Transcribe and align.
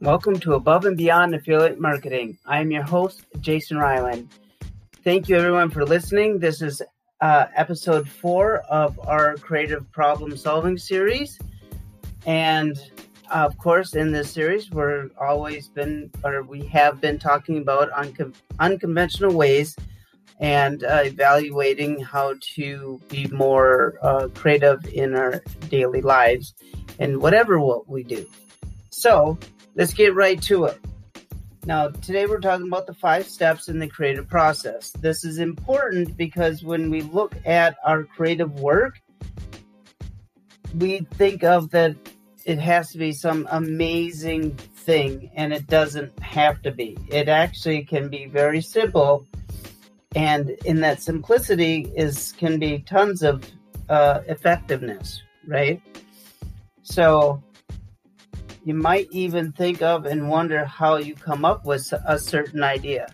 Welcome 0.00 0.40
to 0.40 0.54
Above 0.54 0.84
and 0.86 0.96
Beyond 0.96 1.34
Affiliate 1.34 1.80
Marketing. 1.80 2.36
I 2.46 2.60
am 2.60 2.70
your 2.70 2.82
host, 2.82 3.24
Jason 3.40 3.78
Ryland. 3.78 4.28
Thank 5.04 5.28
you, 5.28 5.36
everyone, 5.36 5.70
for 5.70 5.84
listening. 5.84 6.40
This 6.40 6.60
is 6.60 6.82
uh, 7.20 7.46
episode 7.54 8.08
four 8.08 8.58
of 8.68 8.98
our 9.06 9.36
creative 9.36 9.90
problem 9.92 10.36
solving 10.36 10.76
series. 10.76 11.38
And 12.26 12.76
uh, 13.30 13.46
of 13.46 13.56
course, 13.56 13.94
in 13.94 14.10
this 14.10 14.30
series, 14.30 14.70
we're 14.70 15.10
always 15.18 15.68
been, 15.68 16.10
or 16.24 16.42
we 16.42 16.66
have 16.66 17.00
been 17.00 17.18
talking 17.18 17.58
about 17.58 17.90
uncon- 17.92 18.34
unconventional 18.58 19.32
ways 19.32 19.76
and 20.40 20.82
uh, 20.82 21.02
evaluating 21.04 22.00
how 22.00 22.34
to 22.56 23.00
be 23.08 23.28
more 23.28 23.94
uh, 24.02 24.28
creative 24.34 24.84
in 24.86 25.14
our 25.14 25.42
daily 25.70 26.02
lives 26.02 26.54
and 26.98 27.22
whatever 27.22 27.60
what 27.60 27.88
we 27.88 28.02
do. 28.02 28.26
So, 28.90 29.38
let's 29.74 29.92
get 29.92 30.14
right 30.14 30.40
to 30.42 30.64
it. 30.64 30.80
Now, 31.66 31.88
today 31.88 32.26
we're 32.26 32.40
talking 32.40 32.66
about 32.66 32.86
the 32.86 32.94
five 32.94 33.26
steps 33.26 33.68
in 33.68 33.78
the 33.78 33.88
creative 33.88 34.28
process. 34.28 34.90
This 34.90 35.24
is 35.24 35.38
important 35.38 36.16
because 36.16 36.62
when 36.62 36.90
we 36.90 37.00
look 37.02 37.34
at 37.46 37.76
our 37.84 38.04
creative 38.04 38.60
work, 38.60 39.00
we 40.74 41.06
think 41.14 41.42
of 41.42 41.70
that 41.70 41.96
it 42.44 42.58
has 42.58 42.92
to 42.92 42.98
be 42.98 43.12
some 43.12 43.48
amazing 43.50 44.50
thing, 44.50 45.30
and 45.34 45.54
it 45.54 45.66
doesn't 45.66 46.18
have 46.20 46.60
to 46.62 46.70
be. 46.70 46.98
It 47.08 47.28
actually 47.28 47.84
can 47.84 48.08
be 48.10 48.26
very 48.26 48.60
simple, 48.60 49.26
and 50.14 50.50
in 50.66 50.80
that 50.80 51.00
simplicity 51.00 51.90
is 51.96 52.32
can 52.32 52.58
be 52.58 52.80
tons 52.80 53.22
of 53.22 53.50
uh, 53.88 54.20
effectiveness, 54.28 55.22
right? 55.46 55.80
So, 56.82 57.42
you 58.64 58.72
might 58.72 59.08
even 59.10 59.52
think 59.52 59.82
of 59.82 60.06
and 60.06 60.28
wonder 60.28 60.64
how 60.64 60.96
you 60.96 61.14
come 61.14 61.44
up 61.44 61.66
with 61.66 61.92
a 62.06 62.18
certain 62.18 62.62
idea. 62.62 63.06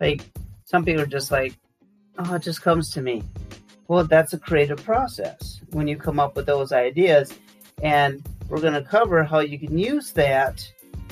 Like 0.00 0.22
some 0.64 0.84
people 0.84 1.02
are 1.02 1.06
just 1.06 1.30
like, 1.30 1.56
oh, 2.18 2.34
it 2.34 2.42
just 2.42 2.62
comes 2.62 2.90
to 2.94 3.00
me. 3.00 3.22
Well, 3.86 4.04
that's 4.04 4.32
a 4.32 4.38
creative 4.38 4.82
process 4.82 5.60
when 5.70 5.86
you 5.86 5.96
come 5.96 6.18
up 6.18 6.34
with 6.34 6.46
those 6.46 6.72
ideas. 6.72 7.32
And 7.82 8.26
we're 8.48 8.60
going 8.60 8.72
to 8.74 8.82
cover 8.82 9.22
how 9.22 9.38
you 9.38 9.58
can 9.58 9.78
use 9.78 10.12
that 10.12 10.68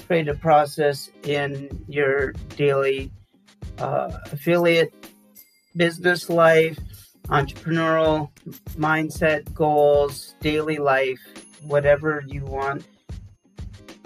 creative 0.06 0.40
process 0.40 1.10
in 1.22 1.84
your 1.88 2.32
daily 2.56 3.12
uh, 3.78 4.18
affiliate 4.32 4.92
business 5.76 6.28
life, 6.28 6.78
entrepreneurial 7.28 8.30
mindset, 8.76 9.52
goals, 9.54 10.34
daily 10.40 10.78
life, 10.78 11.20
whatever 11.62 12.24
you 12.26 12.44
want 12.44 12.84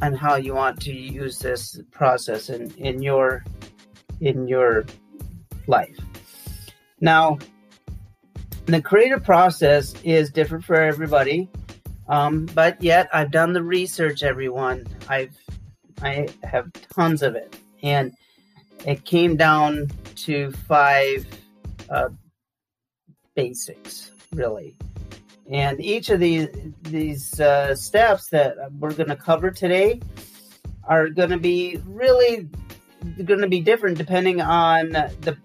and 0.03 0.17
how 0.17 0.37
you 0.37 0.55
want 0.55 0.81
to 0.83 0.93
use 0.93 1.39
this 1.39 1.81
process 1.91 2.51
in, 2.51 2.71
in 2.77 3.03
your 3.03 3.45
in 4.21 4.49
your 4.49 4.85
life. 5.67 5.97
Now, 7.01 7.39
the 8.67 8.81
creative 8.81 9.23
process 9.23 9.95
is 10.05 10.31
different 10.31 10.65
for 10.65 10.77
everybody, 10.77 11.49
um, 12.09 12.47
but 12.47 12.83
yet 12.83 13.09
I've 13.13 13.31
done 13.31 13.53
the 13.53 13.63
research. 13.63 14.23
Everyone, 14.23 14.87
I've 15.09 15.37
I 16.03 16.29
have 16.43 16.71
tons 16.95 17.23
of 17.23 17.37
it, 17.37 17.57
and 17.83 18.15
it 18.87 19.05
came 19.05 19.37
down 19.37 19.91
to 20.17 20.53
five 20.69 21.27
uh, 21.91 22.09
basics, 23.35 24.11
really. 24.33 24.77
And 25.51 25.81
each 25.81 26.11
of 26.11 26.21
these 26.21 26.49
these 26.83 27.39
uh, 27.39 27.75
steps 27.75 28.29
that 28.29 28.57
we're 28.79 28.95
going 28.95 29.11
to 29.11 29.17
cover 29.17 29.51
today 29.51 30.01
are 30.85 31.09
going 31.09 31.31
to 31.31 31.39
be 31.39 31.81
really 31.85 32.49
going 33.25 33.41
to 33.41 33.49
be 33.49 33.61
different 33.61 33.99
depending 33.99 34.41
on 34.41 34.91
the 34.91 35.37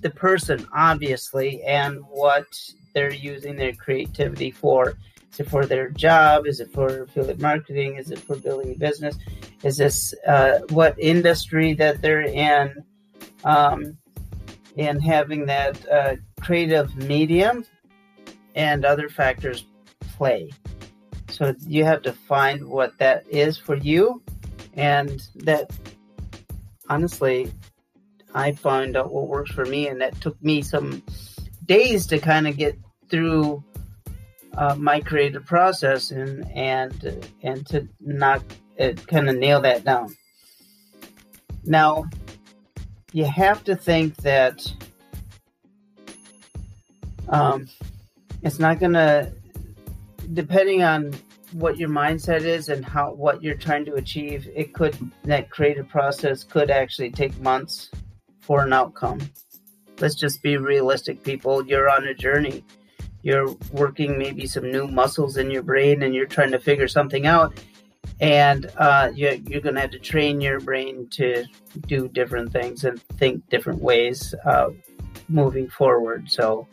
the 0.00 0.10
person, 0.10 0.66
obviously, 0.74 1.62
and 1.62 2.00
what 2.08 2.46
they're 2.94 3.12
using 3.12 3.56
their 3.56 3.72
creativity 3.72 4.50
for. 4.50 4.94
Is 5.32 5.40
it 5.40 5.48
for 5.48 5.64
their 5.64 5.88
job? 5.90 6.46
Is 6.46 6.60
it 6.60 6.72
for 6.72 7.04
affiliate 7.04 7.40
marketing? 7.40 7.96
Is 7.96 8.10
it 8.10 8.18
for 8.18 8.36
building 8.36 8.72
a 8.72 8.78
business? 8.78 9.16
Is 9.62 9.76
this 9.76 10.14
uh, 10.26 10.60
what 10.70 10.98
industry 10.98 11.72
that 11.74 12.02
they're 12.02 12.22
in? 12.22 12.84
Um, 13.44 13.96
and 14.76 15.02
having 15.02 15.46
that 15.46 15.88
uh, 15.88 16.16
creative 16.40 16.94
medium 16.96 17.64
and 18.54 18.84
other 18.84 19.08
factors 19.08 19.64
play. 20.16 20.50
So 21.28 21.54
you 21.66 21.84
have 21.84 22.02
to 22.02 22.12
find 22.12 22.66
what 22.68 22.98
that 22.98 23.24
is 23.28 23.56
for 23.56 23.76
you, 23.76 24.22
and 24.74 25.22
that 25.36 25.70
honestly, 26.88 27.52
I 28.34 28.52
found 28.52 28.96
out 28.96 29.12
what 29.12 29.28
works 29.28 29.50
for 29.50 29.64
me, 29.64 29.88
and 29.88 30.00
that 30.00 30.20
took 30.20 30.42
me 30.42 30.62
some 30.62 31.02
days 31.64 32.06
to 32.08 32.18
kind 32.18 32.46
of 32.46 32.56
get 32.56 32.78
through 33.08 33.64
uh, 34.56 34.74
my 34.74 35.00
creative 35.00 35.46
process 35.46 36.10
and 36.10 36.50
and 36.54 37.26
and 37.42 37.66
to 37.66 37.88
knock 38.00 38.42
it, 38.76 38.98
uh, 38.98 39.02
kind 39.04 39.28
of 39.28 39.36
nail 39.36 39.60
that 39.62 39.84
down. 39.84 40.14
Now, 41.64 42.06
you 43.12 43.24
have 43.24 43.64
to 43.64 43.76
think 43.76 44.16
that 44.16 44.66
um, 47.28 47.68
it's 48.42 48.58
not 48.58 48.80
gonna 48.80 49.32
depending 50.34 50.82
on 50.82 51.12
what 51.52 51.76
your 51.76 51.88
mindset 51.88 52.42
is 52.42 52.68
and 52.68 52.84
how 52.84 53.12
what 53.12 53.42
you're 53.42 53.54
trying 53.54 53.84
to 53.84 53.94
achieve 53.94 54.48
it 54.54 54.72
could 54.72 54.96
that 55.24 55.50
creative 55.50 55.88
process 55.88 56.44
could 56.44 56.70
actually 56.70 57.10
take 57.10 57.38
months 57.40 57.90
for 58.40 58.62
an 58.62 58.72
outcome. 58.72 59.20
Let's 60.00 60.14
just 60.14 60.42
be 60.42 60.56
realistic 60.56 61.22
people. 61.22 61.64
You're 61.66 61.88
on 61.88 62.04
a 62.06 62.14
journey. 62.14 62.64
You're 63.22 63.54
working 63.70 64.18
maybe 64.18 64.46
some 64.46 64.70
new 64.70 64.88
muscles 64.88 65.36
in 65.36 65.50
your 65.50 65.62
brain 65.62 66.02
and 66.02 66.14
you're 66.14 66.26
trying 66.26 66.50
to 66.50 66.58
figure 66.58 66.88
something 66.88 67.26
out 67.26 67.62
and 68.20 68.70
uh, 68.78 69.10
you're, 69.14 69.34
you're 69.34 69.60
going 69.60 69.76
to 69.76 69.80
have 69.80 69.92
to 69.92 69.98
train 69.98 70.40
your 70.40 70.58
brain 70.58 71.08
to 71.12 71.44
do 71.86 72.08
different 72.08 72.52
things 72.52 72.84
and 72.84 73.00
think 73.18 73.48
different 73.48 73.80
ways 73.80 74.34
uh, 74.44 74.70
moving 75.28 75.68
forward. 75.68 76.30
So 76.30 76.66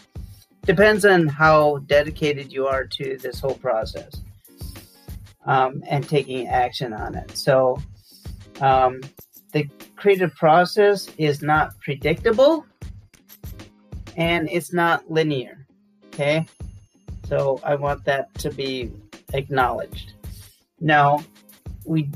depends 0.69 1.03
on 1.03 1.27
how 1.27 1.79
dedicated 1.87 2.53
you 2.53 2.67
are 2.67 2.85
to 2.85 3.17
this 3.17 3.39
whole 3.39 3.55
process 3.55 4.21
um, 5.47 5.83
and 5.89 6.07
taking 6.07 6.47
action 6.47 6.93
on 6.93 7.15
it. 7.15 7.35
So, 7.35 7.81
um, 8.61 9.01
the 9.51 9.67
creative 9.95 10.31
process 10.35 11.09
is 11.17 11.41
not 11.41 11.71
predictable 11.79 12.67
and 14.15 14.47
it's 14.47 14.71
not 14.71 15.09
linear. 15.09 15.65
Okay. 16.13 16.45
So, 17.27 17.59
I 17.63 17.73
want 17.73 18.05
that 18.05 18.31
to 18.35 18.51
be 18.51 18.91
acknowledged. 19.33 20.13
Now, 20.79 21.23
we 21.83 22.11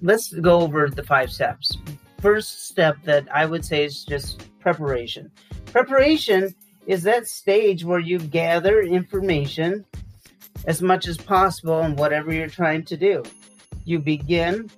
let's 0.00 0.32
go 0.32 0.60
over 0.60 0.88
the 0.88 1.02
five 1.02 1.32
steps. 1.32 1.76
First 2.20 2.68
step 2.68 2.98
that 3.02 3.26
I 3.34 3.46
would 3.46 3.64
say 3.64 3.84
is 3.84 4.04
just 4.04 4.46
preparation. 4.60 5.32
Preparation 5.66 6.54
is 6.88 7.02
that 7.02 7.28
stage 7.28 7.84
where 7.84 8.00
you 8.00 8.18
gather 8.18 8.80
information 8.80 9.84
as 10.64 10.80
much 10.80 11.06
as 11.06 11.18
possible 11.18 11.74
on 11.74 11.94
whatever 11.96 12.32
you're 12.32 12.48
trying 12.48 12.82
to 12.86 12.96
do. 12.96 13.22
You 13.84 13.98
begin 13.98 14.70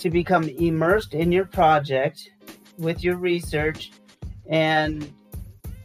to 0.00 0.10
become 0.10 0.48
immersed 0.48 1.14
in 1.14 1.30
your 1.30 1.46
project 1.46 2.28
with 2.76 3.04
your 3.04 3.16
research 3.16 3.92
and 4.50 5.10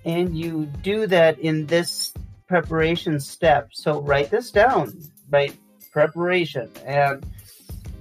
and 0.04 0.36
you 0.36 0.66
do 0.82 1.06
that 1.06 1.38
in 1.38 1.68
this 1.68 2.12
preparation 2.48 3.20
step. 3.20 3.70
So 3.72 4.02
write 4.02 4.32
this 4.32 4.50
down, 4.50 4.92
right? 5.30 5.56
Preparation 5.92 6.72
and 6.84 7.24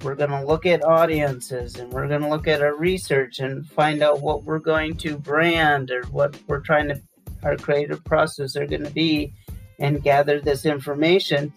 we're 0.03 0.15
going 0.15 0.31
to 0.31 0.43
look 0.43 0.65
at 0.65 0.83
audiences 0.83 1.75
and 1.75 1.93
we're 1.93 2.07
going 2.07 2.21
to 2.21 2.29
look 2.29 2.47
at 2.47 2.63
our 2.63 2.75
research 2.75 3.37
and 3.37 3.67
find 3.67 4.01
out 4.01 4.21
what 4.21 4.43
we're 4.43 4.57
going 4.57 4.97
to 4.97 5.17
brand 5.17 5.91
or 5.91 6.01
what 6.05 6.35
we're 6.47 6.61
trying 6.61 6.87
to 6.87 6.99
our 7.43 7.57
creative 7.57 8.03
process 8.03 8.55
are 8.55 8.65
going 8.65 8.83
to 8.83 8.91
be 8.91 9.33
and 9.79 10.03
gather 10.03 10.39
this 10.39 10.65
information. 10.65 11.53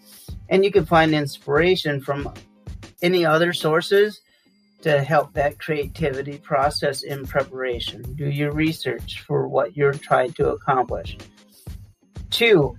And 0.49 0.63
you 0.65 0.71
can 0.71 0.85
find 0.85 1.13
inspiration 1.13 2.01
from 2.01 2.33
any 3.01 3.25
other 3.25 3.53
sources 3.53 4.21
to 4.81 5.01
help 5.01 5.33
that 5.33 5.59
creativity 5.59 6.37
process 6.37 7.03
in 7.03 7.25
preparation. 7.25 8.01
Do 8.15 8.29
your 8.29 8.51
research 8.51 9.21
for 9.21 9.47
what 9.47 9.75
you're 9.75 9.93
trying 9.93 10.33
to 10.33 10.49
accomplish. 10.49 11.17
Two, 12.29 12.77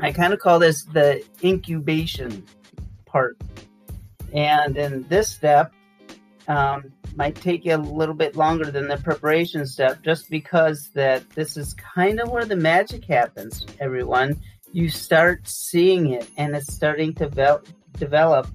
I 0.00 0.12
kind 0.12 0.32
of 0.32 0.40
call 0.40 0.58
this 0.58 0.84
the 0.84 1.22
incubation 1.44 2.44
part. 3.06 3.36
And 4.32 4.76
in 4.76 5.06
this 5.08 5.28
step, 5.28 5.72
um, 6.48 6.92
might 7.16 7.34
take 7.34 7.64
you 7.64 7.74
a 7.74 7.76
little 7.76 8.14
bit 8.14 8.36
longer 8.36 8.70
than 8.70 8.88
the 8.88 8.96
preparation 8.96 9.66
step 9.66 10.02
just 10.02 10.30
because 10.30 10.90
that 10.94 11.28
this 11.30 11.56
is 11.56 11.74
kind 11.74 12.20
of 12.20 12.30
where 12.30 12.44
the 12.44 12.56
magic 12.56 13.04
happens 13.04 13.66
everyone. 13.78 14.40
You 14.72 14.88
start 14.88 15.48
seeing 15.48 16.10
it 16.12 16.28
and 16.36 16.54
it's 16.54 16.72
starting 16.72 17.14
to 17.14 17.60
develop. 17.98 18.48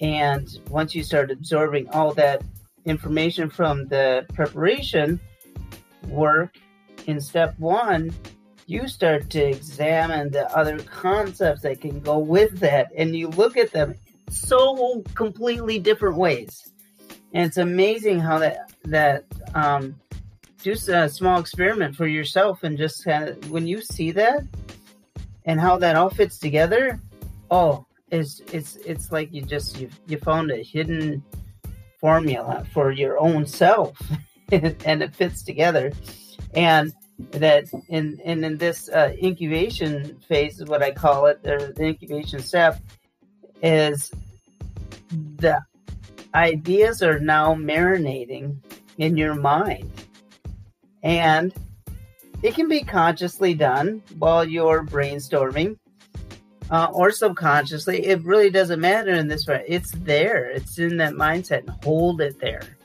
And 0.00 0.48
once 0.68 0.94
you 0.94 1.02
start 1.02 1.30
absorbing 1.30 1.88
all 1.90 2.12
that 2.14 2.42
information 2.84 3.50
from 3.50 3.88
the 3.88 4.26
preparation 4.34 5.20
work 6.08 6.56
in 7.06 7.20
step 7.20 7.58
one, 7.58 8.14
you 8.66 8.88
start 8.88 9.30
to 9.30 9.44
examine 9.44 10.30
the 10.30 10.50
other 10.56 10.78
concepts 10.80 11.62
that 11.62 11.80
can 11.80 12.00
go 12.00 12.18
with 12.18 12.58
that. 12.58 12.90
And 12.96 13.14
you 13.14 13.28
look 13.28 13.56
at 13.56 13.72
them 13.72 13.94
so 14.28 15.02
completely 15.14 15.78
different 15.78 16.16
ways. 16.16 16.72
And 17.36 17.44
it's 17.44 17.58
amazing 17.58 18.20
how 18.20 18.38
that 18.38 18.72
that 18.84 19.24
um, 19.54 19.94
do 20.62 20.72
a 20.72 21.06
small 21.06 21.38
experiment 21.38 21.94
for 21.94 22.06
yourself 22.06 22.62
and 22.62 22.78
just 22.78 23.04
kind 23.04 23.28
of 23.28 23.50
when 23.50 23.66
you 23.66 23.82
see 23.82 24.10
that 24.12 24.40
and 25.44 25.60
how 25.60 25.76
that 25.76 25.96
all 25.96 26.08
fits 26.08 26.38
together. 26.38 26.98
Oh, 27.50 27.84
it's 28.10 28.40
it's 28.54 28.76
it's 28.76 29.12
like 29.12 29.34
you 29.34 29.42
just 29.42 29.78
you 29.78 29.90
you 30.06 30.16
found 30.16 30.50
a 30.50 30.62
hidden 30.62 31.22
formula 32.00 32.64
for 32.72 32.90
your 32.90 33.20
own 33.20 33.44
self, 33.44 34.00
and 34.50 35.02
it 35.02 35.14
fits 35.14 35.42
together. 35.42 35.92
And 36.54 36.94
that 37.32 37.66
in 37.90 38.18
in, 38.24 38.44
in 38.44 38.56
this 38.56 38.88
uh, 38.88 39.12
incubation 39.22 40.18
phase 40.26 40.58
is 40.58 40.68
what 40.70 40.82
I 40.82 40.90
call 40.90 41.26
it, 41.26 41.46
or 41.46 41.74
the 41.74 41.84
incubation 41.84 42.38
step, 42.38 42.80
is 43.60 44.10
the 45.10 45.60
ideas 46.34 47.02
are 47.02 47.18
now 47.18 47.54
marinating 47.54 48.56
in 48.98 49.16
your 49.16 49.34
mind. 49.34 49.90
And 51.02 51.54
it 52.42 52.54
can 52.54 52.68
be 52.68 52.82
consciously 52.82 53.54
done 53.54 54.02
while 54.18 54.44
you're 54.44 54.84
brainstorming 54.84 55.78
uh, 56.70 56.88
or 56.92 57.10
subconsciously. 57.10 58.04
It 58.06 58.24
really 58.24 58.50
doesn't 58.50 58.80
matter 58.80 59.12
in 59.12 59.28
this 59.28 59.46
way. 59.46 59.64
It's 59.66 59.92
there, 59.92 60.50
it's 60.50 60.78
in 60.78 60.96
that 60.98 61.14
mindset, 61.14 61.60
and 61.60 61.70
hold 61.84 62.20
it 62.20 62.38
there. 62.40 62.76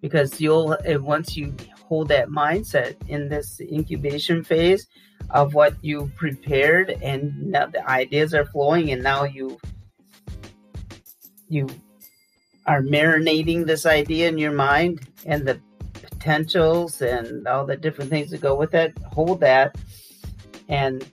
Because 0.00 0.40
you'll, 0.40 0.76
once 0.86 1.36
you 1.36 1.54
hold 1.90 2.08
that 2.08 2.28
mindset 2.28 2.96
in 3.08 3.28
this 3.28 3.60
incubation 3.60 4.44
phase 4.44 4.86
of 5.30 5.54
what 5.54 5.74
you 5.82 6.10
prepared 6.16 6.90
and 7.02 7.36
now 7.50 7.66
the 7.66 7.88
ideas 7.88 8.32
are 8.32 8.46
flowing 8.46 8.90
and 8.90 9.02
now 9.02 9.24
you 9.24 9.58
you 11.48 11.68
are 12.66 12.82
marinating 12.82 13.66
this 13.66 13.86
idea 13.86 14.28
in 14.28 14.38
your 14.38 14.52
mind 14.52 15.06
and 15.26 15.46
the 15.46 15.60
potentials 15.92 17.02
and 17.02 17.46
all 17.46 17.64
the 17.64 17.76
different 17.76 18.10
things 18.10 18.30
that 18.30 18.40
go 18.40 18.54
with 18.54 18.74
it 18.74 18.96
hold 19.12 19.40
that. 19.40 19.76
And 20.68 21.06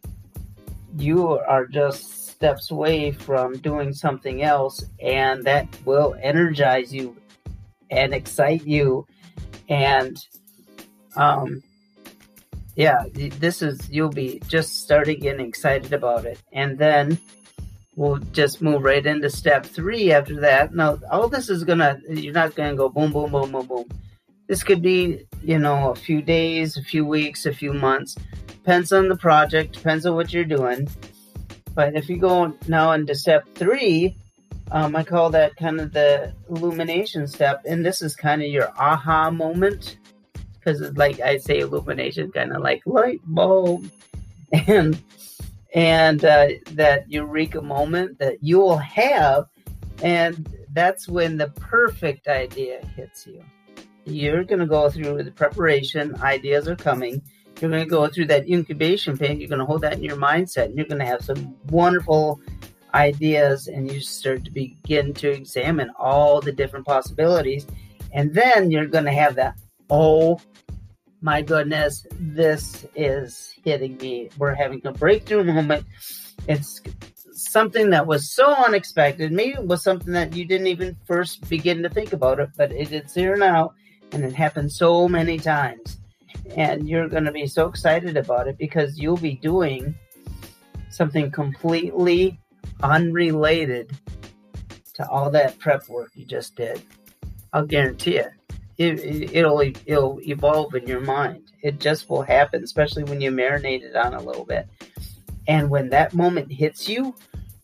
you 0.98 1.30
are 1.30 1.66
just 1.66 2.30
steps 2.30 2.70
away 2.70 3.12
from 3.12 3.58
doing 3.60 3.94
something 3.94 4.44
else 4.44 4.86
and 5.02 5.44
that 5.46 5.68
will 5.86 6.16
energize 6.22 6.94
you 6.94 7.16
and 7.90 8.14
excite 8.14 8.66
you. 8.66 9.08
And 9.70 10.18
um, 11.16 11.64
yeah, 12.76 13.06
this 13.14 13.62
is 13.64 13.90
you'll 13.90 14.10
be 14.10 14.40
just 14.48 14.84
starting 14.84 15.20
getting 15.20 15.48
excited 15.48 15.94
about 15.94 16.26
it, 16.26 16.40
and 16.54 16.78
then 16.78 17.20
we'll 17.98 18.20
just 18.32 18.62
move 18.62 18.84
right 18.84 19.06
into 19.06 19.30
step 19.30 19.66
three 19.66 20.14
after 20.14 20.40
that. 20.40 20.74
Now, 20.74 21.00
all 21.12 21.28
this 21.28 21.50
is 21.50 21.66
gonna 21.66 22.00
you're 22.08 22.34
not 22.34 22.56
gonna 22.56 22.76
go 22.76 22.88
boom, 22.88 23.12
boom, 23.12 23.32
boom, 23.32 23.52
boom, 23.52 23.66
boom. 23.66 23.86
This 24.48 24.64
could 24.64 24.82
be 24.82 25.26
you 25.44 25.60
know 25.60 25.92
a 25.92 25.96
few 25.96 26.22
days, 26.22 26.78
a 26.78 26.84
few 26.84 27.06
weeks, 27.06 27.46
a 27.46 27.54
few 27.54 27.74
months. 27.74 28.16
Depends 28.48 28.94
on 28.94 29.10
the 29.10 29.18
project, 29.18 29.74
depends 29.74 30.06
on 30.06 30.16
what 30.16 30.32
you're 30.32 30.46
doing. 30.46 30.88
But 31.74 31.96
if 31.96 32.08
you 32.08 32.18
go 32.18 32.54
now 32.68 32.92
into 32.92 33.16
step 33.16 33.48
three, 33.56 34.16
um, 34.72 34.96
I 34.96 35.04
call 35.04 35.30
that 35.32 35.56
kind 35.58 35.82
of 35.82 35.92
the 35.92 36.34
illumination 36.50 37.28
step, 37.28 37.62
and 37.66 37.86
this 37.86 38.02
is 38.02 38.16
kind 38.16 38.42
of 38.42 38.48
your 38.48 38.72
aha 38.78 39.32
moment 39.32 39.98
because 40.54 40.82
like 40.98 41.20
I 41.20 41.38
say 41.38 41.60
illumination, 41.60 42.32
kind 42.32 42.54
of 42.54 42.62
like 42.62 42.84
light 42.86 43.22
bulb, 43.26 43.90
and 44.68 45.02
and 45.74 46.24
uh, 46.24 46.48
that 46.72 47.10
eureka 47.12 47.62
moment 47.62 48.20
that 48.20 48.42
you 48.42 48.60
will 48.60 48.78
have, 48.78 49.46
and 50.02 50.48
that's 50.74 51.08
when 51.08 51.38
the 51.38 51.50
perfect 51.50 52.28
idea 52.28 52.86
hits 52.96 53.28
you. 53.28 53.44
You're 54.06 54.44
going 54.44 54.60
to 54.60 54.66
go 54.66 54.90
through 54.90 55.24
the 55.24 55.32
preparation, 55.32 56.16
ideas 56.22 56.68
are 56.68 56.76
coming. 56.76 57.22
You're 57.60 57.72
going 57.72 57.84
to 57.84 57.90
go 57.90 58.08
through 58.08 58.28
that 58.28 58.48
incubation 58.48 59.18
phase. 59.18 59.40
You're 59.40 59.50
going 59.50 59.60
to 59.60 59.66
hold 59.66 59.82
that 59.82 59.94
in 59.94 60.04
your 60.04 60.16
mindset, 60.16 60.66
and 60.66 60.78
you're 60.78 60.86
going 60.86 61.00
to 61.00 61.06
have 61.06 61.26
some 61.26 61.56
wonderful 61.70 62.40
ideas, 62.94 63.68
and 63.68 63.92
you 63.92 64.00
start 64.00 64.46
to 64.46 64.52
begin 64.52 65.14
to 65.16 65.30
examine 65.30 65.90
all 66.00 66.40
the 66.40 66.52
different 66.52 66.86
possibilities. 66.86 67.68
And 68.14 68.34
then 68.34 68.72
you're 68.72 68.86
going 68.86 69.06
to 69.06 69.12
have 69.12 69.36
that 69.36 69.60
oh 69.90 70.40
my 71.28 71.42
goodness, 71.42 72.08
this 72.18 72.88
is 72.96 73.54
hitting 73.66 73.98
me. 73.98 74.30
We're 74.38 74.54
having 74.54 74.80
a 74.86 74.94
breakthrough 74.94 75.44
moment. 75.44 75.86
It's 76.48 76.80
something 77.34 77.90
that 77.90 78.08
was 78.08 78.32
so 78.32 78.54
unexpected. 78.54 79.34
Maybe 79.34 79.56
it 79.56 79.68
was 79.68 79.84
something 79.84 80.14
that 80.14 80.32
you 80.32 80.46
didn't 80.46 80.68
even 80.68 80.96
first 81.06 81.50
begin 81.50 81.84
to 81.84 81.90
think 81.90 82.14
about 82.14 82.40
it, 82.40 82.52
but 82.56 82.72
it 82.72 82.94
is 82.94 83.14
here 83.14 83.36
now, 83.36 83.74
and 84.14 84.24
it 84.24 84.32
happened 84.32 84.72
so 84.72 85.10
many 85.10 85.38
times. 85.38 85.98
And 86.56 86.88
you're 86.88 87.10
going 87.10 87.26
to 87.26 87.34
be 87.34 87.46
so 87.46 87.68
excited 87.68 88.16
about 88.16 88.48
it 88.48 88.58
because 88.58 88.98
you'll 88.98 89.18
be 89.18 89.36
doing 89.36 89.96
something 90.90 91.30
completely 91.30 92.40
unrelated 92.84 93.92
to 94.94 95.06
all 95.10 95.30
that 95.32 95.60
prep 95.60 95.90
work 95.90 96.12
you 96.16 96.24
just 96.24 96.56
did. 96.56 96.82
I'll 97.52 97.66
guarantee 97.66 98.16
it 98.16 98.32
it, 98.78 99.34
it'll 99.34 99.62
it'll 99.62 100.20
evolve 100.22 100.76
in 100.76 100.88
your 100.88 101.00
mind. 101.00 101.52
It 101.62 101.80
just 101.80 102.10
will 102.10 102.22
happen, 102.22 102.64
especially 102.64 103.04
when 103.04 103.22
you 103.22 103.32
marinate 103.32 103.82
it 103.84 103.96
on 103.96 104.14
a 104.14 104.22
little 104.22 104.46
bit. 104.46 104.68
And 105.48 105.70
when 105.70 105.90
that 105.90 106.14
moment 106.14 106.52
hits 106.52 106.88
you, 106.88 107.16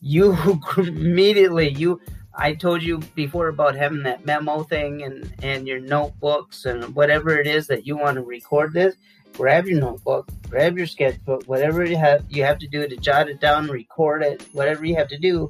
you 0.01 0.36
immediately 0.77 1.69
you 1.69 2.01
I 2.36 2.54
told 2.54 2.81
you 2.81 2.98
before 3.13 3.50
about 3.50 3.75
having 3.75 4.04
that 4.04 4.25
memo 4.25 4.63
thing 4.63 5.04
and 5.04 5.31
and 5.44 5.68
your 5.68 5.80
notebooks 5.80 6.65
and 6.65 6.95
whatever 6.95 7.38
it 7.38 7.48
is 7.48 7.68
that 7.68 7.86
you 7.86 7.95
want 7.98 8.15
to 8.15 8.24
record 8.24 8.74
this. 8.74 8.95
Grab 9.33 9.65
your 9.65 9.80
notebook, 9.80 10.30
grab 10.50 10.77
your 10.77 10.86
sketchbook, 10.86 11.44
whatever 11.45 11.83
you 11.86 11.98
have 11.98 12.24
you 12.30 12.44
have 12.44 12.57
to 12.60 12.68
do 12.68 12.88
to 12.88 12.98
jot 12.98 13.30
it 13.30 13.39
down, 13.39 13.67
record 13.67 14.24
it, 14.24 14.48
whatever 14.53 14.86
you 14.86 14.96
have 14.96 15.08
to 15.10 15.17
do 15.17 15.50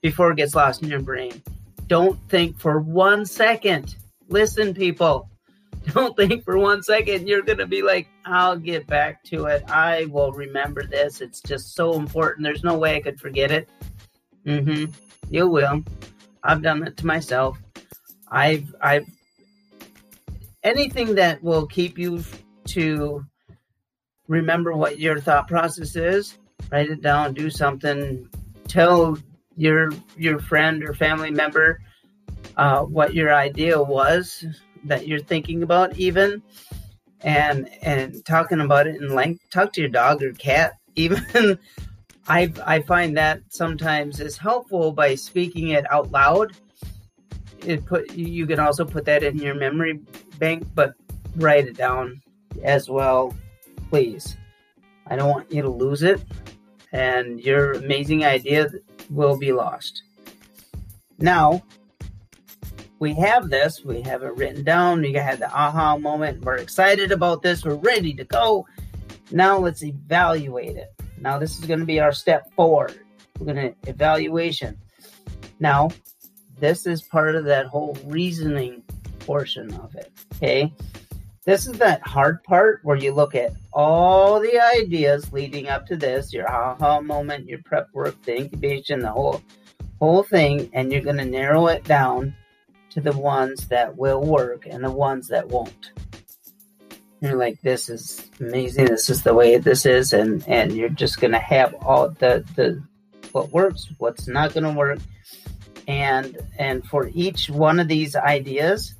before 0.00 0.30
it 0.30 0.36
gets 0.36 0.54
lost 0.54 0.82
in 0.82 0.88
your 0.88 1.00
brain. 1.00 1.42
Don't 1.86 2.18
think 2.28 2.58
for 2.58 2.80
one 2.80 3.26
second 3.26 3.96
Listen, 4.34 4.74
people, 4.74 5.30
don't 5.92 6.16
think 6.16 6.42
for 6.42 6.58
one 6.58 6.82
second 6.82 7.28
you're 7.28 7.42
going 7.42 7.58
to 7.58 7.68
be 7.68 7.82
like, 7.82 8.08
I'll 8.26 8.56
get 8.56 8.84
back 8.84 9.22
to 9.26 9.44
it. 9.44 9.62
I 9.70 10.06
will 10.06 10.32
remember 10.32 10.84
this. 10.84 11.20
It's 11.20 11.40
just 11.40 11.76
so 11.76 11.94
important. 11.94 12.42
There's 12.42 12.64
no 12.64 12.76
way 12.76 12.96
I 12.96 13.00
could 13.00 13.20
forget 13.20 13.52
it. 13.52 13.68
Mm 14.44 14.64
hmm. 14.64 14.92
You 15.30 15.46
will. 15.46 15.84
I've 16.42 16.62
done 16.62 16.80
that 16.80 16.96
to 16.96 17.06
myself. 17.06 17.56
I've, 18.28 18.74
I've, 18.80 19.06
anything 20.64 21.14
that 21.14 21.40
will 21.40 21.68
keep 21.68 21.96
you 21.96 22.24
to 22.70 23.24
remember 24.26 24.72
what 24.72 24.98
your 24.98 25.20
thought 25.20 25.46
process 25.46 25.94
is, 25.94 26.38
write 26.72 26.90
it 26.90 27.02
down, 27.02 27.34
do 27.34 27.50
something, 27.50 28.28
tell 28.66 29.16
your, 29.56 29.92
your 30.16 30.40
friend 30.40 30.82
or 30.82 30.92
family 30.92 31.30
member 31.30 31.78
uh, 32.56 32.82
what 32.82 33.14
your 33.14 33.34
idea 33.34 33.80
was 33.82 34.44
that 34.84 35.06
you're 35.06 35.18
thinking 35.18 35.62
about, 35.62 35.96
even, 35.96 36.42
and 37.22 37.68
and 37.82 38.24
talking 38.24 38.60
about 38.60 38.86
it 38.86 38.96
in 38.96 39.14
length. 39.14 39.48
Talk 39.50 39.72
to 39.74 39.80
your 39.80 39.90
dog 39.90 40.22
or 40.22 40.32
cat, 40.32 40.74
even. 40.94 41.58
I 42.26 42.52
I 42.64 42.80
find 42.80 43.16
that 43.16 43.40
sometimes 43.48 44.20
is 44.20 44.38
helpful 44.38 44.92
by 44.92 45.14
speaking 45.14 45.68
it 45.68 45.90
out 45.92 46.10
loud. 46.10 46.52
It 47.64 47.84
put 47.84 48.12
you 48.12 48.46
can 48.46 48.60
also 48.60 48.84
put 48.84 49.04
that 49.06 49.22
in 49.22 49.38
your 49.38 49.54
memory 49.54 50.00
bank, 50.38 50.66
but 50.74 50.94
write 51.36 51.66
it 51.66 51.76
down 51.76 52.22
as 52.62 52.88
well, 52.88 53.34
please. 53.90 54.36
I 55.06 55.16
don't 55.16 55.28
want 55.28 55.52
you 55.52 55.62
to 55.62 55.68
lose 55.68 56.02
it, 56.02 56.20
and 56.92 57.40
your 57.40 57.72
amazing 57.72 58.24
idea 58.24 58.70
will 59.10 59.36
be 59.36 59.52
lost. 59.52 60.02
Now, 61.18 61.62
we 62.98 63.14
have 63.14 63.50
this, 63.50 63.84
we 63.84 64.00
have 64.02 64.22
it 64.22 64.36
written 64.36 64.64
down, 64.64 65.02
we 65.02 65.12
had 65.12 65.38
the 65.38 65.50
aha 65.50 65.96
moment, 65.96 66.44
we're 66.44 66.56
excited 66.56 67.12
about 67.12 67.42
this, 67.42 67.64
we're 67.64 67.74
ready 67.74 68.14
to 68.14 68.24
go. 68.24 68.66
Now 69.30 69.58
let's 69.58 69.82
evaluate 69.82 70.76
it. 70.76 70.92
Now 71.18 71.38
this 71.38 71.58
is 71.58 71.66
going 71.66 71.80
to 71.80 71.86
be 71.86 72.00
our 72.00 72.12
step 72.12 72.52
four. 72.54 72.90
We're 73.38 73.52
going 73.52 73.74
to 73.74 73.90
evaluation. 73.90 74.78
Now, 75.58 75.90
this 76.58 76.86
is 76.86 77.02
part 77.02 77.34
of 77.34 77.44
that 77.44 77.66
whole 77.66 77.96
reasoning 78.04 78.82
portion 79.20 79.74
of 79.74 79.94
it. 79.94 80.12
Okay. 80.36 80.72
This 81.44 81.66
is 81.66 81.78
that 81.78 82.06
hard 82.06 82.42
part 82.44 82.80
where 82.84 82.96
you 82.96 83.12
look 83.12 83.34
at 83.34 83.52
all 83.72 84.40
the 84.40 84.58
ideas 84.58 85.32
leading 85.32 85.68
up 85.68 85.86
to 85.88 85.96
this, 85.96 86.32
your 86.32 86.50
aha 86.50 87.00
moment, 87.00 87.46
your 87.46 87.58
prep 87.64 87.88
work, 87.92 88.20
the 88.22 88.36
incubation, 88.36 89.00
the 89.00 89.10
whole 89.10 89.42
whole 90.00 90.22
thing 90.22 90.68
and 90.72 90.92
you're 90.92 91.00
going 91.00 91.16
to 91.16 91.24
narrow 91.24 91.68
it 91.68 91.84
down 91.84 92.34
to 92.94 93.00
the 93.00 93.12
ones 93.12 93.66
that 93.68 93.96
will 93.96 94.22
work 94.22 94.66
and 94.66 94.82
the 94.84 94.90
ones 94.90 95.28
that 95.28 95.48
won't. 95.48 95.90
You're 97.20 97.36
like, 97.36 97.60
this 97.62 97.88
is 97.88 98.30
amazing. 98.38 98.86
This 98.86 99.10
is 99.10 99.22
the 99.22 99.34
way 99.34 99.56
this 99.58 99.84
is, 99.84 100.12
and 100.12 100.46
and 100.46 100.72
you're 100.72 100.88
just 100.88 101.20
gonna 101.20 101.38
have 101.38 101.74
all 101.74 102.10
the 102.10 102.44
the 102.54 102.82
what 103.32 103.50
works, 103.50 103.88
what's 103.98 104.28
not 104.28 104.54
gonna 104.54 104.72
work, 104.72 105.00
and 105.88 106.38
and 106.58 106.86
for 106.86 107.10
each 107.12 107.50
one 107.50 107.80
of 107.80 107.88
these 107.88 108.14
ideas, 108.14 108.94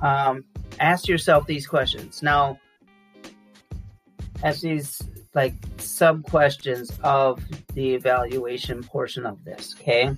um, 0.00 0.44
ask 0.78 1.08
yourself 1.08 1.46
these 1.46 1.66
questions. 1.66 2.22
Now, 2.22 2.58
ask 4.42 4.60
these 4.60 5.00
like 5.34 5.54
sub 5.78 6.24
questions 6.24 6.90
of 7.02 7.42
the 7.74 7.94
evaluation 7.94 8.82
portion 8.82 9.24
of 9.24 9.44
this. 9.44 9.74
Okay. 9.80 10.14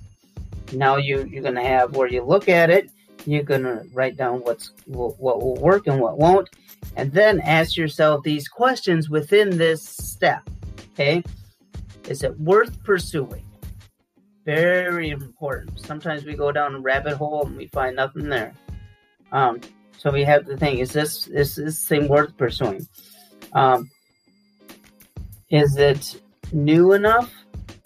Now 0.73 0.97
you 0.97 1.23
you're 1.25 1.43
gonna 1.43 1.63
have 1.63 1.95
where 1.95 2.07
you 2.07 2.23
look 2.23 2.49
at 2.49 2.69
it. 2.69 2.89
You're 3.25 3.43
gonna 3.43 3.83
write 3.93 4.17
down 4.17 4.39
what's 4.41 4.71
what 4.85 5.19
will 5.19 5.55
work 5.55 5.87
and 5.87 5.99
what 5.99 6.17
won't, 6.17 6.49
and 6.95 7.11
then 7.11 7.41
ask 7.41 7.77
yourself 7.77 8.23
these 8.23 8.47
questions 8.47 9.09
within 9.09 9.57
this 9.57 9.83
step. 9.83 10.49
Okay. 10.93 11.23
Is 12.07 12.23
it 12.23 12.39
worth 12.39 12.81
pursuing? 12.83 13.43
Very 14.45 15.09
important. 15.09 15.79
Sometimes 15.79 16.23
we 16.23 16.33
go 16.33 16.53
down 16.53 16.75
a 16.75 16.79
rabbit 16.79 17.17
hole 17.17 17.45
and 17.45 17.57
we 17.57 17.67
find 17.67 17.97
nothing 17.97 18.29
there. 18.29 18.53
Um, 19.33 19.59
so 19.97 20.09
we 20.09 20.23
have 20.23 20.45
to 20.45 20.55
think: 20.55 20.79
Is 20.79 20.93
this 20.93 21.27
is 21.27 21.55
this 21.55 21.85
thing 21.85 22.07
worth 22.07 22.35
pursuing? 22.37 22.87
Um, 23.53 23.89
is 25.49 25.77
it 25.77 26.21
new 26.51 26.93
enough, 26.93 27.33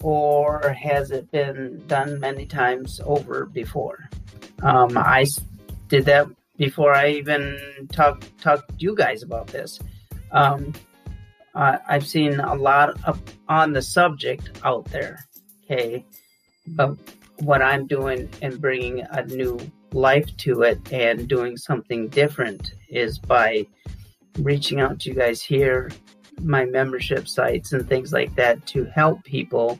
or 0.02 0.74
has 0.80 1.10
it 1.10 1.30
been 1.30 1.82
done 1.86 2.20
many 2.20 2.46
times 2.46 3.00
over 3.04 3.46
before? 3.46 4.08
Um, 4.62 4.96
I 4.96 5.26
did 5.88 6.04
that 6.06 6.26
before 6.56 6.94
I 6.94 7.10
even 7.10 7.86
talked 7.92 8.38
talked 8.38 8.68
to 8.68 8.74
you 8.78 8.94
guys 8.94 9.22
about 9.22 9.46
this. 9.48 9.80
Um, 10.32 10.72
uh, 11.54 11.78
I've 11.86 12.06
seen 12.06 12.40
a 12.40 12.54
lot 12.54 12.96
of, 13.04 13.20
on 13.48 13.72
the 13.72 13.82
subject 13.82 14.58
out 14.64 14.84
there. 14.86 15.26
Okay, 15.64 16.04
but 16.68 16.96
what 17.40 17.62
I'm 17.62 17.86
doing 17.86 18.28
and 18.40 18.60
bringing 18.60 19.00
a 19.00 19.24
new 19.26 19.58
life 19.92 20.34
to 20.38 20.62
it 20.62 20.92
and 20.92 21.28
doing 21.28 21.56
something 21.56 22.08
different 22.08 22.72
is 22.88 23.18
by 23.18 23.66
reaching 24.38 24.80
out 24.80 25.00
to 25.00 25.10
you 25.10 25.14
guys 25.14 25.42
here, 25.42 25.90
my 26.40 26.64
membership 26.64 27.28
sites 27.28 27.72
and 27.72 27.88
things 27.88 28.12
like 28.12 28.34
that 28.36 28.64
to 28.66 28.84
help 28.84 29.22
people 29.24 29.78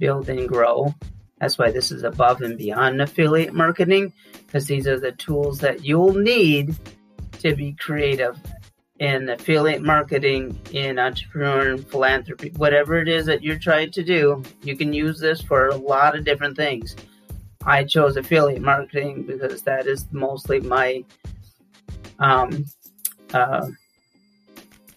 build 0.00 0.28
and 0.28 0.48
grow. 0.48 0.92
That's 1.38 1.56
why 1.56 1.70
this 1.70 1.92
is 1.92 2.02
above 2.02 2.42
and 2.42 2.58
beyond 2.58 3.00
affiliate 3.00 3.54
marketing 3.54 4.12
because 4.46 4.66
these 4.66 4.88
are 4.88 4.98
the 4.98 5.12
tools 5.12 5.60
that 5.60 5.84
you'll 5.84 6.14
need 6.14 6.76
to 7.38 7.54
be 7.54 7.72
creative 7.74 8.36
in 9.00 9.30
affiliate 9.30 9.80
marketing, 9.80 10.60
in 10.72 10.98
entrepreneur 10.98 11.70
and 11.70 11.86
philanthropy, 11.88 12.52
whatever 12.56 12.98
it 12.98 13.08
is 13.08 13.24
that 13.26 13.42
you're 13.42 13.58
trying 13.58 13.90
to 13.90 14.04
do, 14.04 14.42
you 14.62 14.76
can 14.76 14.92
use 14.92 15.18
this 15.18 15.40
for 15.40 15.68
a 15.68 15.74
lot 15.74 16.14
of 16.14 16.24
different 16.24 16.54
things. 16.54 16.94
I 17.64 17.84
chose 17.84 18.18
affiliate 18.18 18.60
marketing 18.60 19.22
because 19.22 19.62
that 19.62 19.86
is 19.86 20.06
mostly 20.12 20.60
my 20.60 21.02
um, 22.18 22.66
uh, 23.32 23.68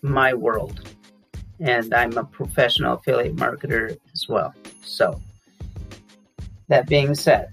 my 0.01 0.33
world, 0.33 0.81
and 1.61 1.93
I'm 1.93 2.17
a 2.17 2.25
professional 2.25 2.95
affiliate 2.95 3.37
marketer 3.37 3.97
as 4.13 4.27
well. 4.27 4.53
So, 4.83 5.19
that 6.67 6.87
being 6.87 7.15
said, 7.15 7.49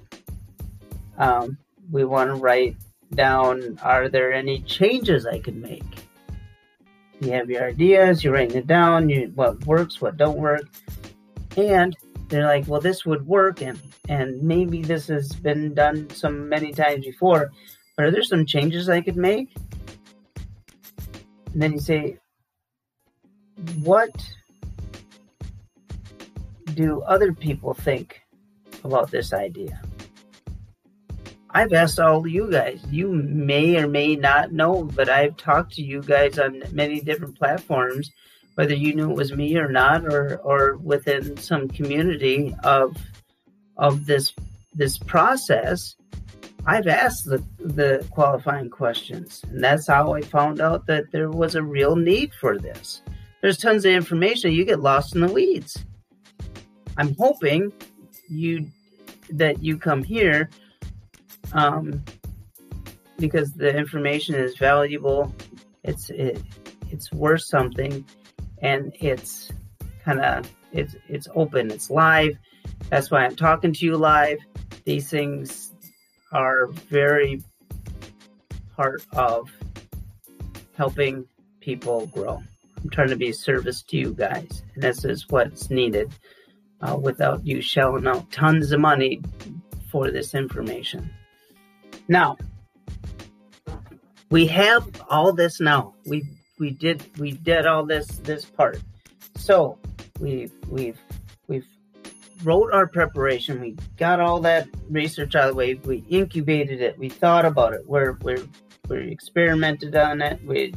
um, 1.18 1.56
we 1.90 2.04
want 2.04 2.30
to 2.30 2.34
write 2.34 2.76
down: 3.14 3.78
Are 3.82 4.08
there 4.08 4.32
any 4.32 4.62
changes 4.62 5.26
I 5.26 5.38
could 5.38 5.56
make? 5.56 5.84
You 7.20 7.32
have 7.32 7.50
your 7.50 7.64
ideas, 7.64 8.24
you're 8.24 8.32
writing 8.32 8.56
it 8.56 8.66
down, 8.66 9.08
you 9.10 9.30
what 9.34 9.66
works, 9.66 10.00
what 10.00 10.16
don't 10.16 10.38
work, 10.38 10.62
and 11.56 11.96
they're 12.28 12.46
like, 12.46 12.66
well, 12.66 12.80
this 12.80 13.04
would 13.04 13.26
work, 13.26 13.60
and 13.60 13.78
and 14.08 14.42
maybe 14.42 14.82
this 14.82 15.08
has 15.08 15.32
been 15.32 15.74
done 15.74 16.08
some 16.10 16.48
many 16.48 16.72
times 16.72 17.04
before, 17.04 17.50
but 17.96 18.06
are 18.06 18.10
there 18.10 18.22
some 18.22 18.46
changes 18.46 18.88
I 18.88 19.00
could 19.00 19.16
make? 19.16 19.54
And 21.52 21.60
then 21.60 21.72
you 21.72 21.80
say, 21.80 22.18
what 23.82 24.10
do 26.84 27.02
other 27.02 27.32
people 27.32 27.74
think 27.74 28.22
about 28.84 29.10
this 29.10 29.32
idea? 29.32 29.80
I've 31.50 31.72
asked 31.72 31.98
all 31.98 32.26
you 32.26 32.50
guys. 32.50 32.80
You 32.90 33.08
may 33.12 33.76
or 33.76 33.88
may 33.88 34.14
not 34.14 34.52
know, 34.52 34.84
but 34.84 35.08
I've 35.08 35.36
talked 35.36 35.74
to 35.74 35.82
you 35.82 36.00
guys 36.02 36.38
on 36.38 36.62
many 36.72 37.00
different 37.00 37.36
platforms 37.36 38.10
whether 38.60 38.74
you 38.74 38.94
knew 38.94 39.10
it 39.10 39.16
was 39.16 39.32
me 39.32 39.56
or 39.56 39.70
not, 39.70 40.04
or 40.04 40.38
or 40.44 40.76
within 40.76 41.36
some 41.38 41.66
community 41.66 42.54
of 42.62 42.94
of 43.78 44.04
this 44.04 44.34
this 44.74 44.98
process, 44.98 45.96
I've 46.66 46.86
asked 46.86 47.24
the 47.24 47.42
the 47.58 48.06
qualifying 48.10 48.68
questions, 48.68 49.42
and 49.48 49.64
that's 49.64 49.86
how 49.86 50.12
I 50.12 50.20
found 50.20 50.60
out 50.60 50.86
that 50.88 51.10
there 51.10 51.30
was 51.30 51.54
a 51.54 51.62
real 51.62 51.96
need 51.96 52.34
for 52.34 52.58
this. 52.58 53.00
There's 53.40 53.56
tons 53.56 53.86
of 53.86 53.92
information, 53.92 54.52
you 54.52 54.66
get 54.66 54.80
lost 54.80 55.14
in 55.14 55.22
the 55.22 55.32
weeds. 55.32 55.82
I'm 57.00 57.14
hoping 57.14 57.72
you 58.28 58.66
that 59.30 59.62
you 59.62 59.78
come 59.78 60.04
here 60.04 60.50
um, 61.54 62.04
because 63.18 63.54
the 63.54 63.74
information 63.74 64.34
is 64.34 64.58
valuable. 64.58 65.34
It's 65.82 66.10
it, 66.10 66.42
it's 66.90 67.10
worth 67.10 67.40
something 67.40 68.04
and 68.58 68.94
it's 69.00 69.50
kind 70.04 70.20
of 70.20 70.50
it's 70.72 70.94
it's 71.08 71.26
open, 71.34 71.70
it's 71.70 71.88
live. 71.88 72.36
That's 72.90 73.10
why 73.10 73.24
I'm 73.24 73.34
talking 73.34 73.72
to 73.72 73.86
you 73.86 73.96
live. 73.96 74.36
These 74.84 75.08
things 75.08 75.72
are 76.32 76.66
very 76.66 77.42
part 78.76 79.02
of 79.14 79.50
helping 80.76 81.26
people 81.60 82.08
grow. 82.08 82.42
I'm 82.76 82.90
trying 82.90 83.08
to 83.08 83.16
be 83.16 83.30
a 83.30 83.34
service 83.34 83.80
to 83.84 83.96
you 83.96 84.12
guys, 84.12 84.64
and 84.74 84.82
this 84.82 85.06
is 85.06 85.30
what's 85.30 85.70
needed 85.70 86.12
uh, 86.82 86.96
without 86.96 87.46
you 87.46 87.60
shelling 87.60 88.06
out 88.06 88.30
tons 88.30 88.72
of 88.72 88.80
money 88.80 89.20
for 89.90 90.10
this 90.10 90.34
information. 90.34 91.10
Now, 92.08 92.36
we 94.30 94.46
have 94.46 94.88
all 95.08 95.32
this 95.32 95.60
now. 95.60 95.94
We 96.06 96.24
we 96.58 96.70
did 96.70 97.04
we 97.18 97.32
did 97.32 97.66
all 97.66 97.84
this 97.84 98.06
this 98.18 98.44
part. 98.44 98.80
So 99.36 99.78
we've 100.20 100.52
we've 100.68 100.98
we've 101.48 101.66
wrote 102.44 102.72
our 102.72 102.86
preparation. 102.86 103.60
We 103.60 103.76
got 103.96 104.20
all 104.20 104.40
that 104.40 104.68
research 104.88 105.34
out 105.34 105.48
of 105.48 105.50
the 105.50 105.56
way. 105.56 105.74
We 105.74 106.04
incubated 106.08 106.80
it. 106.80 106.98
We 106.98 107.08
thought 107.08 107.44
about 107.44 107.74
it. 107.74 107.82
We're 107.86 108.16
we're 108.22 108.46
we 108.88 109.10
experimented 109.10 109.94
on 109.96 110.22
it. 110.22 110.44
We 110.44 110.74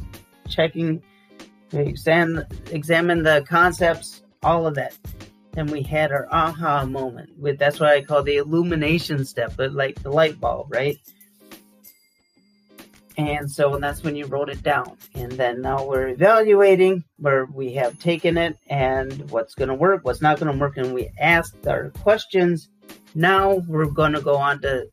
checking. 0.48 1.02
We 1.72 1.80
examined 1.80 2.46
examined 2.70 3.26
the 3.26 3.44
concepts. 3.48 4.22
All 4.42 4.66
of 4.66 4.74
that. 4.74 4.96
And 5.56 5.70
we 5.70 5.82
had 5.82 6.10
our 6.10 6.26
aha 6.30 6.84
moment. 6.84 7.38
With 7.38 7.58
that's 7.58 7.78
what 7.78 7.90
I 7.90 8.02
call 8.02 8.22
the 8.22 8.36
illumination 8.36 9.24
step, 9.24 9.54
but 9.56 9.72
like 9.72 10.02
the 10.02 10.10
light 10.10 10.40
bulb, 10.40 10.72
right? 10.72 10.98
And 13.16 13.48
so 13.48 13.74
and 13.74 13.82
that's 13.82 14.02
when 14.02 14.16
you 14.16 14.26
wrote 14.26 14.48
it 14.48 14.62
down. 14.62 14.96
And 15.14 15.30
then 15.32 15.60
now 15.60 15.84
we're 15.84 16.08
evaluating 16.08 17.04
where 17.18 17.44
we 17.44 17.74
have 17.74 17.98
taken 18.00 18.36
it 18.36 18.58
and 18.68 19.30
what's 19.30 19.54
going 19.54 19.68
to 19.68 19.74
work, 19.74 20.04
what's 20.04 20.20
not 20.20 20.40
going 20.40 20.52
to 20.52 20.58
work. 20.58 20.76
And 20.76 20.92
we 20.92 21.10
asked 21.18 21.66
our 21.66 21.90
questions. 21.90 22.68
Now 23.14 23.62
we're 23.68 23.86
going 23.86 24.12
to 24.12 24.20
go 24.20 24.36
on 24.36 24.60
to 24.62 24.88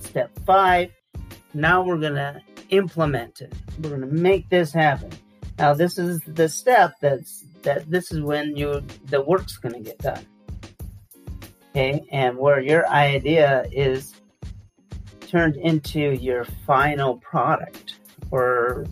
step 0.00 0.30
five. 0.46 0.90
Now 1.52 1.84
we're 1.84 1.98
going 1.98 2.14
to 2.14 2.40
implement 2.70 3.42
it. 3.42 3.52
We're 3.82 3.90
going 3.90 4.00
to 4.00 4.06
make 4.06 4.48
this 4.48 4.72
happen. 4.72 5.10
Now 5.58 5.74
this 5.74 5.98
is 5.98 6.20
the 6.26 6.48
step 6.48 6.94
that's 7.00 7.44
that 7.66 7.90
this 7.90 8.10
is 8.10 8.20
when 8.22 8.56
you 8.56 8.82
the 9.06 9.20
work's 9.20 9.56
going 9.58 9.74
to 9.74 9.80
get 9.80 9.98
done. 9.98 10.24
Okay, 11.70 12.06
and 12.10 12.38
where 12.38 12.60
your 12.60 12.88
idea 12.88 13.66
is 13.70 14.14
turned 15.20 15.56
into 15.56 16.14
your 16.14 16.44
final 16.66 17.18
product 17.18 17.96
or 18.30 18.86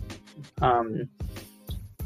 um, 0.61 1.09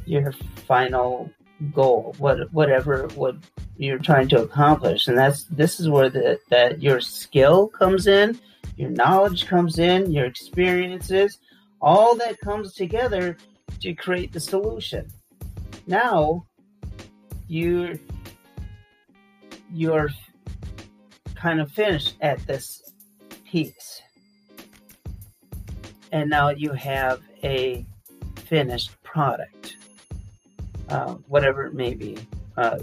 your 0.06 0.32
final 0.68 1.30
goal, 1.74 2.16
what, 2.18 2.52
whatever 2.54 3.08
what 3.16 3.36
you're 3.78 4.00
trying 4.00 4.28
to 4.30 4.42
accomplish. 4.42 5.08
And 5.08 5.18
that's 5.18 5.44
this 5.46 5.80
is 5.80 5.90
where 5.90 6.10
the, 6.10 6.40
that 6.50 6.82
your 6.82 7.02
skill 7.02 7.68
comes 7.68 8.08
in, 8.08 8.40
your 8.78 8.90
knowledge 8.90 9.48
comes 9.48 9.80
in, 9.80 10.12
your 10.12 10.26
experiences, 10.26 11.40
all 11.82 12.16
that 12.16 12.40
comes 12.40 12.74
together 12.74 13.38
to 13.82 13.94
create 13.94 14.32
the 14.32 14.40
solution. 14.40 15.08
Now, 15.88 16.46
you 17.50 18.00
you're 19.74 20.10
kind 21.36 21.60
of 21.60 21.72
finished 21.72 22.16
at 22.22 22.46
this 22.48 22.92
piece. 23.46 24.02
And 26.12 26.30
now 26.30 26.50
you 26.50 26.74
have 26.74 27.22
a 27.44 27.86
finished 28.36 28.92
product, 29.04 29.76
uh, 30.90 31.16
whatever 31.28 31.66
it 31.66 31.74
may 31.74 31.94
be. 31.94 32.18
Uh, 32.58 32.80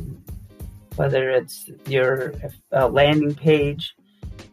whether 0.97 1.31
it's 1.31 1.71
your 1.87 2.33
uh, 2.73 2.89
landing 2.89 3.35
page, 3.35 3.95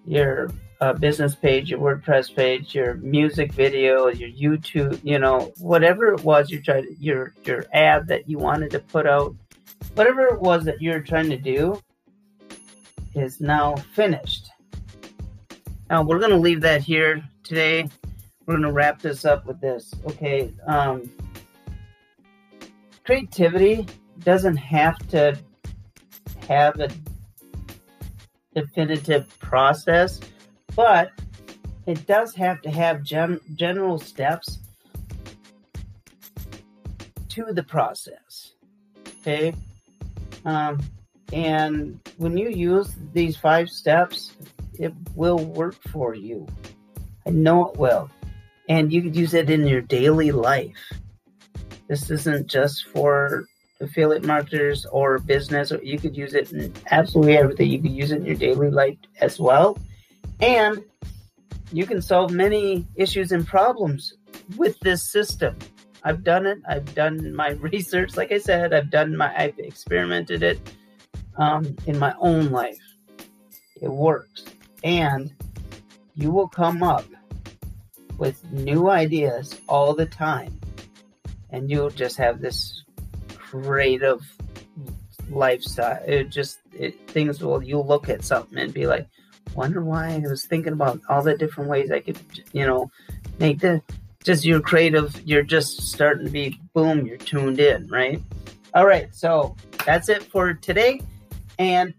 your 0.06 0.52
uh, 0.82 0.92
business 0.92 1.34
page, 1.36 1.70
your 1.70 1.80
WordPress 1.80 2.36
page, 2.36 2.76
your 2.76 2.96
music 2.96 3.54
video, 3.54 4.08
your 4.08 4.30
YouTube, 4.30 5.00
you 5.04 5.18
know, 5.18 5.54
whatever 5.60 6.14
it 6.14 6.22
was 6.26 6.50
you 6.50 6.62
tried, 6.62 6.84
your 7.00 7.34
your 7.46 7.66
ad 7.72 8.08
that 8.08 8.30
you 8.30 8.38
wanted 8.38 8.70
to 8.72 8.80
put 8.80 9.08
out, 9.08 9.34
whatever 9.96 10.28
it 10.28 10.42
was 10.42 10.66
that 10.66 10.82
you're 10.82 11.02
trying 11.02 11.30
to 11.30 11.38
do, 11.38 11.82
is 13.16 13.40
now 13.40 13.76
finished. 13.94 14.50
Now 15.90 16.04
we're 16.04 16.20
gonna 16.20 16.38
leave 16.38 16.62
that 16.62 16.82
here 16.82 17.24
today. 17.44 17.90
We're 18.46 18.56
gonna 18.56 18.72
wrap 18.72 19.02
this 19.02 19.26
up 19.26 19.46
with 19.46 19.62
this. 19.62 19.94
Okay, 20.06 20.52
um, 20.68 21.10
creativity 23.06 23.88
doesn't 24.20 24.58
have 24.58 24.98
to 25.10 25.38
have 26.48 26.80
a 26.80 26.90
definitive 28.54 29.28
process, 29.40 30.20
but 30.76 31.12
it 31.86 32.06
does 32.08 32.34
have 32.36 32.62
to 32.62 32.72
have 32.72 33.04
gen- 33.04 33.42
general 33.56 34.00
steps 34.00 34.60
to 37.30 37.46
the 37.52 37.64
process. 37.64 38.54
Okay. 39.08 39.54
Um, 40.46 40.82
and 41.32 42.00
when 42.18 42.38
you 42.38 42.50
use 42.50 42.94
these 43.14 43.38
five 43.38 43.70
steps, 43.70 44.34
it 44.80 44.94
will 45.16 45.40
work 45.40 45.76
for 45.92 46.14
you. 46.14 46.48
I 47.26 47.32
know 47.32 47.70
it 47.70 47.78
will. 47.78 48.10
And 48.70 48.92
you 48.92 49.02
could 49.02 49.16
use 49.16 49.34
it 49.34 49.50
in 49.50 49.66
your 49.68 49.82
daily 49.82 50.32
life. 50.32 50.92
This 51.88 52.10
isn't 52.10 52.48
just 52.48 52.88
for 52.88 53.46
affiliate 53.82 54.26
marketers 54.26 54.86
or 54.86 55.20
business, 55.20 55.72
you 55.84 56.00
could 56.00 56.16
use 56.16 56.34
it 56.34 56.52
in 56.52 56.74
absolutely 56.92 57.38
everything. 57.38 57.70
You 57.70 57.82
could 57.82 57.92
use 57.92 58.12
it 58.12 58.18
in 58.18 58.26
your 58.26 58.36
daily 58.36 58.70
life 58.70 58.98
as 59.22 59.40
well. 59.40 59.78
And 60.40 60.84
you 61.72 61.86
can 61.86 62.02
solve 62.02 62.32
many 62.32 62.88
issues 62.96 63.32
and 63.32 63.46
problems 63.46 64.14
with 64.58 64.80
this 64.80 65.12
system. 65.12 65.58
I've 66.04 66.24
done 66.24 66.46
it. 66.46 66.60
I've 66.68 66.94
done 66.94 67.34
my 67.34 67.50
research. 67.74 68.18
Like 68.18 68.32
I 68.32 68.40
said, 68.40 68.74
I've 68.74 68.90
done 68.90 69.16
my, 69.16 69.34
I've 69.36 69.58
experimented 69.60 70.44
it 70.44 70.60
um, 71.38 71.76
in 71.86 71.98
my 71.98 72.14
own 72.20 72.52
life. 72.52 72.80
It 73.82 73.90
works. 73.90 74.46
And 74.84 75.34
you 76.16 76.32
will 76.32 76.48
come 76.48 76.84
up 76.84 77.06
with 78.18 78.44
new 78.52 78.90
ideas 78.90 79.60
all 79.68 79.94
the 79.94 80.06
time. 80.06 80.60
And 81.50 81.70
you'll 81.70 81.90
just 81.90 82.18
have 82.18 82.42
this 82.42 82.84
creative 83.36 84.22
lifestyle. 85.30 86.02
It 86.06 86.30
just 86.30 86.60
it, 86.74 87.08
things 87.10 87.42
will 87.42 87.64
you 87.64 87.80
look 87.80 88.10
at 88.10 88.24
something 88.24 88.58
and 88.58 88.74
be 88.74 88.88
like, 88.88 89.08
wonder 89.56 89.84
why 89.84 90.16
I 90.16 90.20
was 90.20 90.46
thinking 90.46 90.74
about 90.74 91.02
all 91.10 91.22
the 91.22 91.38
different 91.38 91.70
ways 91.70 91.92
I 91.92 92.00
could, 92.00 92.20
you 92.54 92.66
know, 92.66 92.92
make 93.40 93.60
the 93.60 93.82
just 94.24 94.46
you're 94.46 94.62
creative. 94.62 95.22
You're 95.26 95.44
just 95.44 95.82
starting 95.82 96.26
to 96.26 96.32
be 96.32 96.60
boom. 96.74 97.06
You're 97.06 97.18
tuned 97.18 97.60
in, 97.60 97.88
right? 97.88 98.22
All 98.74 98.88
right, 98.88 99.14
so 99.14 99.56
that's 99.86 100.10
it 100.10 100.24
for 100.24 100.54
today, 100.54 101.02
and 101.60 101.94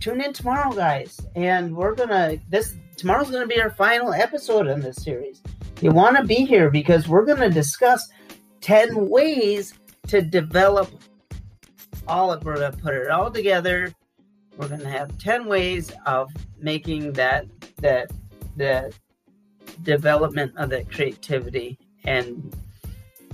tune 0.00 0.20
in 0.20 0.32
tomorrow, 0.32 0.72
guys. 0.72 1.20
And 1.34 1.76
we're 1.76 1.94
gonna 1.94 2.38
this 2.48 2.74
tomorrow's 2.96 3.30
gonna 3.30 3.46
be 3.46 3.60
our 3.60 3.70
final 3.70 4.12
episode 4.12 4.68
in 4.68 4.80
this 4.80 4.96
series. 4.96 5.42
You 5.80 5.90
want 5.90 6.16
to 6.16 6.24
be 6.24 6.46
here 6.46 6.70
because 6.70 7.08
we're 7.08 7.26
gonna 7.26 7.50
discuss 7.50 8.08
ten 8.60 9.08
ways 9.08 9.74
to 10.08 10.22
develop 10.22 10.90
all 12.08 12.32
of 12.32 12.44
we're 12.44 12.54
gonna 12.54 12.72
put 12.72 12.94
it 12.94 13.10
all 13.10 13.30
together. 13.30 13.92
We're 14.56 14.68
gonna 14.68 14.88
have 14.88 15.18
ten 15.18 15.46
ways 15.46 15.92
of 16.06 16.30
making 16.58 17.12
that 17.14 17.46
that 17.78 18.10
the 18.56 18.92
development 19.82 20.52
of 20.56 20.70
that 20.70 20.90
creativity 20.90 21.78
and 22.04 22.54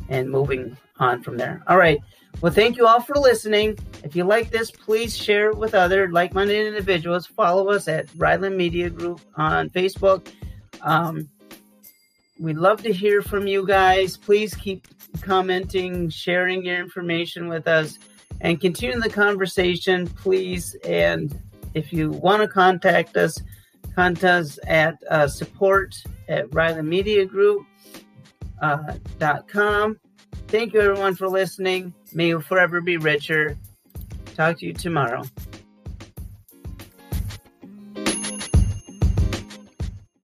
and 0.09 0.31
moving 0.31 0.77
on 0.99 1.23
from 1.23 1.37
there. 1.37 1.63
All 1.67 1.77
right. 1.77 2.01
Well, 2.41 2.53
thank 2.53 2.77
you 2.77 2.87
all 2.87 3.01
for 3.01 3.17
listening. 3.17 3.79
If 4.05 4.15
you 4.15 4.25
like 4.25 4.51
this, 4.51 4.71
please 4.71 5.17
share 5.17 5.51
it 5.51 5.57
with 5.57 5.75
other 5.75 6.09
like-minded 6.11 6.67
individuals. 6.67 7.27
Follow 7.27 7.69
us 7.71 7.89
at 7.89 8.09
Ryland 8.17 8.57
Media 8.57 8.89
Group 8.91 9.21
on 9.37 9.71
Facebook. 9.71 10.29
Um, 10.83 11.29
we'd 12.39 12.57
love 12.57 12.83
to 12.85 12.93
hear 12.93 13.23
from 13.23 13.47
you 13.49 13.67
guys. 13.67 14.17
Please 14.17 14.55
keep 14.55 14.87
commenting, 15.21 16.11
sharing 16.11 16.65
your 16.65 16.79
information 16.79 17.49
with 17.49 17.67
us, 17.67 17.99
and 18.41 18.61
continue 18.61 19.01
the 19.01 19.11
conversation, 19.11 20.07
please. 20.07 20.77
And 20.85 21.37
if 21.75 21.93
you 21.93 22.11
want 22.11 22.43
to 22.43 22.49
contact 22.49 23.17
us, 23.17 23.41
contact 23.99 24.23
us 24.23 24.59
at 24.69 25.03
uh, 25.11 25.27
support 25.27 25.93
at. 26.29 27.67
Uh, 28.63 28.95
dot 29.19 29.49
com. 29.49 29.99
Thank 30.49 30.75
you, 30.75 30.81
everyone, 30.81 31.15
for 31.17 31.29
listening. 31.29 31.93
May 32.13 32.29
you 32.29 32.41
forever 32.41 32.81
be 32.81 32.97
richer. 32.97 33.57
Talk 34.37 34.59
to 34.59 34.67
you 34.67 34.73
tomorrow. 34.73 35.25